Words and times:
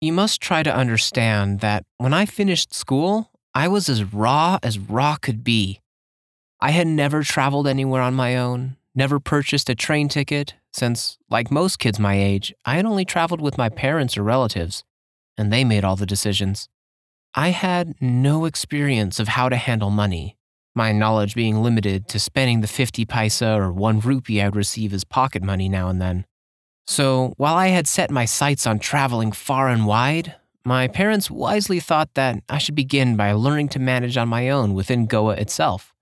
You 0.00 0.12
must 0.12 0.42
try 0.42 0.62
to 0.62 0.74
understand 0.74 1.60
that 1.60 1.84
when 1.96 2.12
I 2.12 2.26
finished 2.26 2.74
school, 2.74 3.30
I 3.54 3.68
was 3.68 3.88
as 3.88 4.04
raw 4.04 4.58
as 4.62 4.78
raw 4.78 5.16
could 5.16 5.42
be. 5.42 5.80
I 6.60 6.72
had 6.72 6.86
never 6.86 7.22
traveled 7.22 7.66
anywhere 7.66 8.02
on 8.02 8.14
my 8.14 8.36
own, 8.36 8.76
never 8.94 9.18
purchased 9.18 9.70
a 9.70 9.74
train 9.74 10.08
ticket, 10.08 10.54
since, 10.72 11.16
like 11.30 11.50
most 11.50 11.78
kids 11.78 11.98
my 11.98 12.20
age, 12.20 12.52
I 12.66 12.76
had 12.76 12.84
only 12.84 13.06
traveled 13.06 13.40
with 13.40 13.56
my 13.56 13.70
parents 13.70 14.18
or 14.18 14.22
relatives, 14.22 14.84
and 15.38 15.50
they 15.50 15.64
made 15.64 15.84
all 15.84 15.96
the 15.96 16.04
decisions. 16.04 16.68
I 17.34 17.50
had 17.50 17.94
no 18.00 18.44
experience 18.44 19.18
of 19.18 19.28
how 19.28 19.48
to 19.48 19.56
handle 19.56 19.90
money, 19.90 20.36
my 20.74 20.92
knowledge 20.92 21.34
being 21.34 21.62
limited 21.62 22.06
to 22.08 22.18
spending 22.18 22.60
the 22.60 22.66
50 22.68 23.06
paisa 23.06 23.56
or 23.56 23.72
1 23.72 24.00
rupee 24.00 24.42
I'd 24.42 24.56
receive 24.56 24.92
as 24.92 25.04
pocket 25.04 25.42
money 25.42 25.70
now 25.70 25.88
and 25.88 26.02
then. 26.02 26.26
So, 26.86 27.34
while 27.36 27.56
I 27.56 27.68
had 27.68 27.88
set 27.88 28.10
my 28.10 28.24
sights 28.24 28.66
on 28.66 28.78
traveling 28.78 29.32
far 29.32 29.68
and 29.68 29.86
wide, 29.86 30.36
my 30.64 30.86
parents 30.86 31.30
wisely 31.30 31.80
thought 31.80 32.14
that 32.14 32.42
I 32.48 32.58
should 32.58 32.76
begin 32.76 33.16
by 33.16 33.32
learning 33.32 33.68
to 33.70 33.78
manage 33.78 34.16
on 34.16 34.28
my 34.28 34.48
own 34.50 34.74
within 34.74 35.06
Goa 35.06 35.34
itself. 35.34 35.92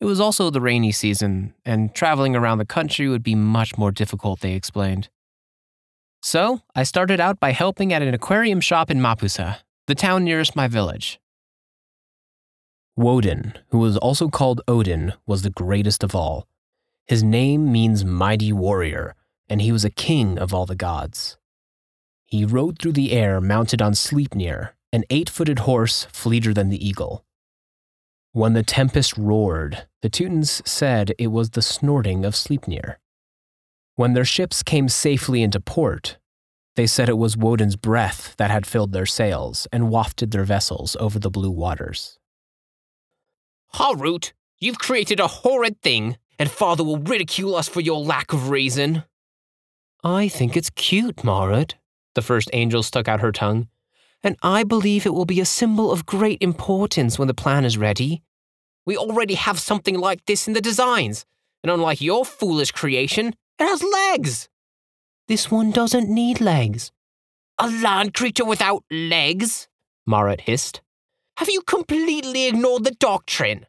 It 0.00 0.04
was 0.04 0.20
also 0.20 0.50
the 0.50 0.60
rainy 0.60 0.90
season, 0.90 1.54
and 1.64 1.94
traveling 1.94 2.34
around 2.34 2.58
the 2.58 2.64
country 2.64 3.08
would 3.08 3.22
be 3.22 3.36
much 3.36 3.78
more 3.78 3.92
difficult, 3.92 4.40
they 4.40 4.54
explained. 4.54 5.08
So, 6.20 6.62
I 6.74 6.82
started 6.82 7.20
out 7.20 7.38
by 7.38 7.52
helping 7.52 7.92
at 7.92 8.02
an 8.02 8.12
aquarium 8.12 8.60
shop 8.60 8.90
in 8.90 9.00
Mapusa, 9.00 9.58
the 9.86 9.94
town 9.94 10.24
nearest 10.24 10.56
my 10.56 10.66
village. 10.66 11.20
Woden, 12.96 13.54
who 13.68 13.78
was 13.78 13.96
also 13.96 14.28
called 14.28 14.60
Odin, 14.66 15.12
was 15.26 15.42
the 15.42 15.50
greatest 15.50 16.02
of 16.02 16.14
all. 16.14 16.46
His 17.06 17.22
name 17.22 17.70
means 17.70 18.04
mighty 18.04 18.52
warrior, 18.52 19.14
and 19.52 19.60
he 19.60 19.70
was 19.70 19.84
a 19.84 19.90
king 19.90 20.38
of 20.38 20.54
all 20.54 20.64
the 20.64 20.74
gods. 20.74 21.36
He 22.24 22.46
rode 22.46 22.78
through 22.78 22.94
the 22.94 23.12
air 23.12 23.38
mounted 23.38 23.82
on 23.82 23.92
Sleipnir, 23.92 24.70
an 24.94 25.04
eight 25.10 25.28
footed 25.28 25.58
horse 25.60 26.06
fleeter 26.10 26.54
than 26.54 26.70
the 26.70 26.88
eagle. 26.88 27.26
When 28.32 28.54
the 28.54 28.62
tempest 28.62 29.18
roared, 29.18 29.86
the 30.00 30.08
Teutons 30.08 30.62
said 30.64 31.12
it 31.18 31.26
was 31.26 31.50
the 31.50 31.60
snorting 31.60 32.24
of 32.24 32.34
Sleipnir. 32.34 32.96
When 33.94 34.14
their 34.14 34.24
ships 34.24 34.62
came 34.62 34.88
safely 34.88 35.42
into 35.42 35.60
port, 35.60 36.16
they 36.74 36.86
said 36.86 37.10
it 37.10 37.18
was 37.18 37.36
Woden's 37.36 37.76
breath 37.76 38.34
that 38.38 38.50
had 38.50 38.64
filled 38.64 38.92
their 38.92 39.04
sails 39.04 39.68
and 39.70 39.90
wafted 39.90 40.30
their 40.30 40.44
vessels 40.44 40.96
over 40.98 41.18
the 41.18 41.30
blue 41.30 41.50
waters. 41.50 42.18
Harut, 43.74 44.32
you've 44.58 44.78
created 44.78 45.20
a 45.20 45.26
horrid 45.26 45.82
thing, 45.82 46.16
and 46.38 46.50
father 46.50 46.82
will 46.82 46.96
ridicule 46.96 47.54
us 47.54 47.68
for 47.68 47.82
your 47.82 48.00
lack 48.00 48.32
of 48.32 48.48
reason. 48.48 49.04
I 50.04 50.28
think 50.28 50.56
it's 50.56 50.70
cute, 50.70 51.22
Marut. 51.24 51.74
The 52.14 52.22
first 52.22 52.50
angel 52.52 52.82
stuck 52.82 53.08
out 53.08 53.20
her 53.20 53.32
tongue 53.32 53.68
and 54.22 54.36
I 54.42 54.62
believe 54.64 55.04
it 55.04 55.14
will 55.14 55.24
be 55.24 55.40
a 55.40 55.44
symbol 55.44 55.90
of 55.90 56.06
great 56.06 56.38
importance 56.40 57.18
when 57.18 57.28
the 57.28 57.34
plan 57.34 57.64
is 57.64 57.76
ready. 57.76 58.22
We 58.86 58.96
already 58.96 59.34
have 59.34 59.58
something 59.58 59.98
like 59.98 60.24
this 60.26 60.46
in 60.46 60.54
the 60.54 60.60
designs, 60.60 61.24
and 61.62 61.70
unlike 61.70 62.00
your 62.00 62.24
foolish 62.24 62.72
creation, 62.72 63.34
it 63.58 63.64
has 63.64 63.82
legs. 63.82 64.48
This 65.28 65.50
one 65.50 65.70
doesn't 65.70 66.08
need 66.08 66.40
legs. 66.40 66.92
A 67.58 67.68
land 67.68 68.14
creature 68.14 68.44
without 68.44 68.84
legs? 68.90 69.68
Marut 70.06 70.42
hissed. 70.42 70.80
Have 71.36 71.48
you 71.48 71.62
completely 71.62 72.46
ignored 72.46 72.84
the 72.84 72.92
doctrine? 72.92 73.66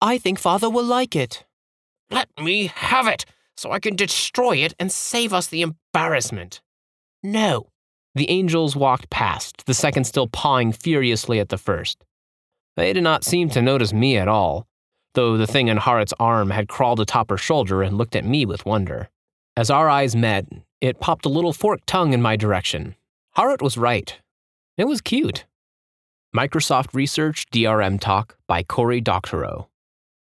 I 0.00 0.18
think 0.18 0.38
father 0.38 0.70
will 0.70 0.84
like 0.84 1.16
it. 1.16 1.44
Let 2.10 2.28
me 2.40 2.66
have 2.68 3.06
it, 3.06 3.24
so 3.58 3.72
I 3.72 3.80
can 3.80 3.96
destroy 3.96 4.58
it 4.58 4.72
and 4.78 4.90
save 4.90 5.32
us 5.32 5.48
the 5.48 5.62
embarrassment. 5.62 6.60
No, 7.24 7.70
the 8.14 8.30
angels 8.30 8.76
walked 8.76 9.10
past, 9.10 9.66
the 9.66 9.74
second 9.74 10.04
still 10.04 10.28
pawing 10.28 10.70
furiously 10.72 11.40
at 11.40 11.48
the 11.48 11.58
first. 11.58 12.04
They 12.76 12.92
did 12.92 13.02
not 13.02 13.24
seem 13.24 13.50
to 13.50 13.60
notice 13.60 13.92
me 13.92 14.16
at 14.16 14.28
all, 14.28 14.68
though 15.14 15.36
the 15.36 15.46
thing 15.46 15.66
in 15.66 15.78
Harut's 15.78 16.14
arm 16.20 16.50
had 16.50 16.68
crawled 16.68 17.00
atop 17.00 17.30
her 17.30 17.36
shoulder 17.36 17.82
and 17.82 17.98
looked 17.98 18.14
at 18.14 18.24
me 18.24 18.46
with 18.46 18.64
wonder. 18.64 19.08
As 19.56 19.70
our 19.70 19.88
eyes 19.88 20.14
met, 20.14 20.46
it 20.80 21.00
popped 21.00 21.26
a 21.26 21.28
little 21.28 21.52
forked 21.52 21.88
tongue 21.88 22.12
in 22.12 22.22
my 22.22 22.36
direction. 22.36 22.94
Harriet 23.32 23.60
was 23.60 23.76
right. 23.76 24.16
It 24.76 24.84
was 24.84 25.00
cute. 25.00 25.46
Microsoft 26.34 26.94
Research 26.94 27.46
DRM 27.50 27.98
Talk 27.98 28.36
by 28.46 28.62
Cory 28.62 29.00
Doctorow. 29.00 29.68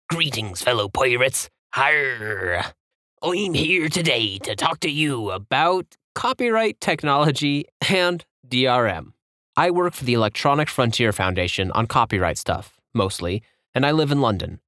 Greetings, 0.09 0.61
fellow 0.61 0.87
pirates. 0.87 1.49
Har! 1.73 2.73
I'm 3.21 3.53
here 3.53 3.89
today 3.89 4.37
to 4.39 4.55
talk 4.55 4.79
to 4.79 4.89
you 4.89 5.31
about 5.31 5.97
copyright 6.15 6.79
technology, 6.79 7.65
and 7.89 8.25
DRM. 8.47 9.11
I 9.57 9.71
work 9.71 9.93
for 9.93 10.05
the 10.05 10.13
Electronic 10.13 10.69
Frontier 10.69 11.11
Foundation 11.11 11.69
on 11.71 11.85
copyright 11.85 12.37
stuff, 12.37 12.79
mostly, 12.93 13.43
and 13.75 13.85
I 13.85 13.91
live 13.91 14.11
in 14.11 14.21
London. 14.21 14.59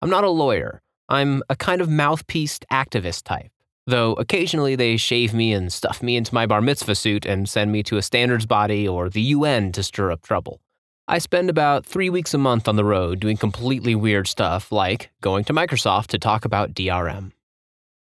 I'm 0.00 0.10
not 0.10 0.22
a 0.22 0.30
lawyer. 0.30 0.80
I'm 1.08 1.42
a 1.48 1.56
kind 1.56 1.80
of 1.80 1.88
mouthpiece 1.88 2.60
activist 2.70 3.24
type, 3.24 3.50
though 3.86 4.12
occasionally 4.14 4.76
they 4.76 4.96
shave 4.96 5.34
me 5.34 5.52
and 5.52 5.72
stuff 5.72 6.02
me 6.02 6.16
into 6.16 6.34
my 6.34 6.46
bar 6.46 6.60
mitzvah 6.60 6.94
suit 6.94 7.26
and 7.26 7.48
send 7.48 7.72
me 7.72 7.82
to 7.84 7.96
a 7.96 8.02
standards 8.02 8.46
body 8.46 8.86
or 8.86 9.08
the 9.08 9.22
UN 9.22 9.72
to 9.72 9.82
stir 9.82 10.12
up 10.12 10.22
trouble. 10.22 10.60
I 11.08 11.18
spend 11.18 11.50
about 11.50 11.84
three 11.84 12.10
weeks 12.10 12.32
a 12.32 12.38
month 12.38 12.68
on 12.68 12.76
the 12.76 12.84
road 12.84 13.18
doing 13.18 13.36
completely 13.36 13.96
weird 13.96 14.28
stuff 14.28 14.70
like 14.70 15.10
going 15.20 15.44
to 15.44 15.52
Microsoft 15.52 16.06
to 16.08 16.18
talk 16.18 16.44
about 16.44 16.74
DRM. 16.74 17.32